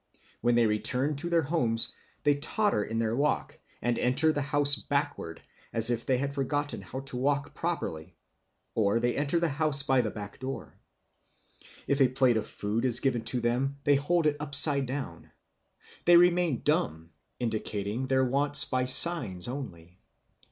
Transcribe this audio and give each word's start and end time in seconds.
When 0.41 0.55
they 0.55 0.65
return 0.65 1.15
to 1.17 1.29
their 1.29 1.43
homes 1.43 1.93
they 2.23 2.37
totter 2.37 2.83
in 2.83 2.97
their 2.97 3.15
walk, 3.15 3.59
and 3.83 3.99
enter 3.99 4.33
the 4.33 4.41
house 4.41 4.73
backward, 4.73 5.43
as 5.71 5.91
if 5.91 6.07
they 6.07 6.17
had 6.17 6.33
forgotten 6.33 6.81
how 6.81 7.01
to 7.01 7.17
walk 7.17 7.53
properly; 7.53 8.17
or 8.73 8.99
they 8.99 9.15
enter 9.15 9.39
the 9.39 9.47
house 9.49 9.83
by 9.83 10.01
the 10.01 10.09
back 10.09 10.39
door. 10.39 10.75
If 11.85 12.01
a 12.01 12.07
plate 12.07 12.37
of 12.37 12.47
food 12.47 12.83
is 12.83 12.99
given 12.99 13.23
to 13.25 13.41
them, 13.41 13.77
they 13.83 13.93
hold 13.95 14.25
it 14.25 14.37
upside 14.39 14.87
down. 14.87 15.29
They 16.05 16.17
remain 16.17 16.63
dumb, 16.63 17.11
indicating 17.37 18.07
their 18.07 18.25
wants 18.25 18.65
by 18.65 18.85
signs 18.85 19.47
only. 19.47 19.99